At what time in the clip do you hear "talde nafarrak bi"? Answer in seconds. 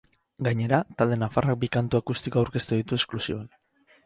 1.01-1.69